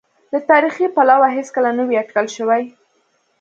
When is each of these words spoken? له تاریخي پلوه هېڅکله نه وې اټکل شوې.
له 0.31 0.39
تاریخي 0.49 0.85
پلوه 0.95 1.27
هېڅکله 1.37 1.69
نه 1.77 1.83
وې 1.87 1.95
اټکل 2.01 2.25
شوې. 2.35 2.63